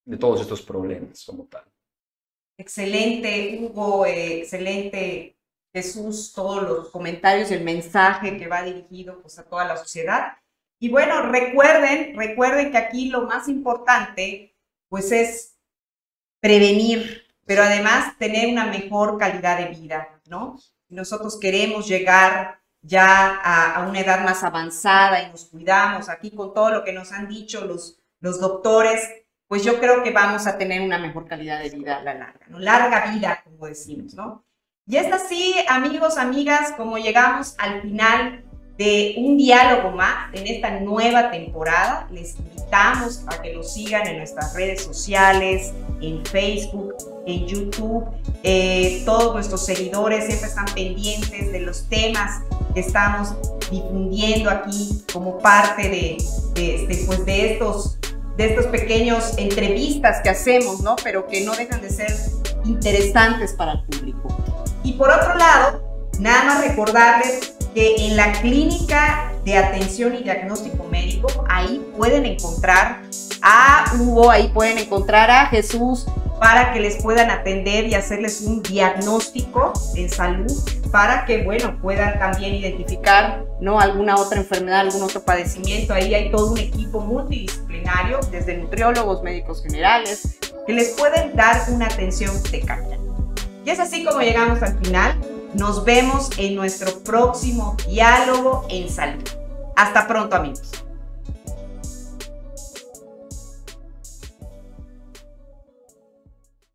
de 0.06 0.18
todos 0.18 0.42
estos 0.42 0.62
problemas 0.62 1.26
como 1.26 1.46
tal. 1.46 1.64
Excelente, 2.58 3.58
Hugo, 3.62 4.06
eh, 4.06 4.40
excelente, 4.40 5.38
Jesús, 5.74 6.34
todos 6.34 6.64
los 6.64 6.90
comentarios 6.90 7.52
y 7.52 7.54
el 7.54 7.64
mensaje 7.64 8.38
que 8.38 8.48
va 8.48 8.64
dirigido 8.64 9.22
pues, 9.22 9.40
a 9.40 9.48
toda 9.48 9.66
la 9.66 9.78
sociedad. 9.78 10.34
Y 10.80 10.90
bueno, 10.90 11.22
recuerden, 11.24 12.16
recuerden 12.18 12.72
que 12.72 12.78
aquí 12.78 13.10
lo 13.10 13.24
más 13.24 13.50
importante 13.50 14.56
pues 14.88 15.12
es 15.12 15.58
prevenir, 16.40 17.26
pero 17.46 17.64
además 17.64 18.18
tener 18.18 18.50
una 18.50 18.66
mejor 18.66 19.18
calidad 19.18 19.58
de 19.58 19.68
vida, 19.68 20.22
¿no? 20.26 20.58
Nosotros 20.88 21.38
queremos 21.40 21.88
llegar 21.88 22.62
ya 22.82 23.36
a, 23.44 23.88
una 23.88 24.00
edad 24.00 24.24
más 24.24 24.44
avanzada 24.44 25.22
y 25.22 25.30
nos 25.32 25.46
cuidamos 25.46 26.08
aquí 26.08 26.32
con 26.32 26.54
todo 26.54 26.72
lo 26.72 26.84
que 26.84 26.94
nos 26.94 27.12
han 27.12 27.28
dicho 27.28 27.66
los, 27.66 28.00
los 28.22 28.40
doctores, 28.40 29.02
pues 29.48 29.64
yo 29.64 29.80
creo 29.80 30.02
que 30.02 30.12
vamos 30.12 30.48
a 30.48 30.58
tener 30.58 30.82
una 30.82 30.98
mejor 30.98 31.28
calidad 31.28 31.62
de 31.62 31.70
vida 31.70 31.98
a 31.98 32.04
la 32.04 32.14
larga, 32.14 32.46
¿no? 32.48 32.60
Larga 32.60 33.12
vida, 33.12 33.42
como 33.44 33.66
decimos, 33.66 34.14
¿no? 34.14 34.46
Y 34.86 34.98
es 34.98 35.12
así, 35.12 35.54
amigos, 35.68 36.18
amigas, 36.18 36.72
como 36.78 36.98
llegamos 36.98 37.56
al 37.60 37.82
final 37.82 38.49
de 38.80 39.16
un 39.18 39.38
diálogo 39.38 39.92
más 39.92 40.34
en 40.34 40.48
esta 40.48 40.80
nueva 40.80 41.30
temporada. 41.32 42.08
Les 42.12 42.38
invitamos 42.38 43.26
a 43.28 43.42
que 43.42 43.54
nos 43.54 43.74
sigan 43.74 44.08
en 44.08 44.18
nuestras 44.20 44.54
redes 44.56 44.82
sociales, 44.82 45.74
en 46.02 46.26
Facebook, 46.26 46.96
en 47.28 47.46
YouTube. 47.46 48.06
Eh, 48.44 49.04
todos 49.06 49.34
nuestros 49.34 49.66
seguidores 49.66 50.28
siempre 50.28 50.48
están 50.48 50.66
pendientes 50.74 51.52
de 51.52 51.60
los 51.60 51.90
temas 51.90 52.42
que 52.74 52.80
estamos 52.80 53.34
difundiendo 53.70 54.50
aquí 54.50 55.04
como 55.12 55.40
parte 55.40 55.90
de, 55.90 56.18
de, 56.56 57.04
pues, 57.06 57.26
de 57.26 57.54
estos 57.54 57.98
de 58.38 58.46
estos 58.46 58.68
pequeños 58.68 59.38
entrevistas 59.38 60.22
que 60.24 60.30
hacemos, 60.30 60.80
¿no? 60.80 60.96
Pero 61.04 61.28
que 61.28 61.42
no 61.42 61.54
dejan 61.54 61.82
de 61.82 61.90
ser 61.90 62.16
interesantes 62.64 63.52
para 63.52 63.74
el 63.74 63.82
público. 63.82 64.30
Y 64.82 64.94
por 64.94 65.10
otro 65.10 65.36
lado, 65.36 65.84
nada 66.20 66.46
más 66.46 66.66
recordarles 66.66 67.59
que 67.74 68.08
en 68.08 68.18
la 68.18 68.32
clínica 68.42 69.32
de 69.44 69.58
atención 69.58 70.16
y 70.16 70.24
diagnóstico 70.24 70.84
médico, 70.86 71.28
ahí 71.50 71.86
pueden 71.98 72.26
encontrar 72.26 73.02
a 73.42 73.94
Hugo, 74.00 74.32
ahí 74.32 74.50
pueden 74.50 74.78
encontrar 74.78 75.30
a 75.30 75.48
Jesús 75.48 76.06
para 76.40 76.74
que 76.74 76.80
les 76.80 77.02
puedan 77.02 77.30
atender 77.30 77.88
y 77.88 77.96
hacerles 77.96 78.42
un 78.42 78.62
diagnóstico 78.64 79.74
en 79.96 80.10
salud 80.10 80.52
para 80.92 81.26
que, 81.26 81.44
bueno, 81.44 81.78
puedan 81.82 82.18
también 82.18 82.56
identificar, 82.56 83.44
¿no? 83.62 83.80
Alguna 83.80 84.16
otra 84.16 84.40
enfermedad, 84.40 84.80
algún 84.80 85.04
otro 85.04 85.22
padecimiento. 85.22 85.94
Ahí 85.94 86.14
hay 86.16 86.32
todo 86.32 86.52
un 86.52 86.58
equipo 86.58 87.02
multidisciplinario, 87.02 88.20
desde 88.32 88.58
nutriólogos, 88.58 89.22
médicos 89.22 89.62
generales, 89.62 90.40
que 90.66 90.74
les 90.74 90.90
pueden 90.90 91.36
dar 91.36 91.62
una 91.70 91.86
atención 91.86 92.42
de 92.52 92.62
calidad. 92.62 92.98
Y 93.66 93.70
es 93.70 93.80
así 93.80 94.04
como 94.04 94.22
llegamos 94.22 94.64
al 94.64 94.80
final 94.80 95.20
Nos 95.54 95.84
vemos 95.84 96.30
en 96.38 96.56
nuestro 96.56 97.00
próximo 97.00 97.76
diálogo 97.88 98.68
en 98.70 98.90
salud. 98.90 99.24
Hasta 99.76 100.08
pronto 100.08 100.36
amigos. 100.36 100.72